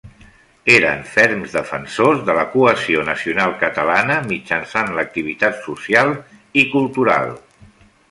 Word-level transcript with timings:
Eren 0.75 1.03
ferms 1.09 1.53
defensors 1.57 2.23
de 2.31 2.37
la 2.39 2.47
cohesió 2.55 3.05
nacional 3.11 3.55
catalana 3.67 4.19
mitjançant 4.33 4.93
l'activitat 4.99 5.65
social 5.71 6.15
i 6.65 6.69
cultural. 6.77 7.35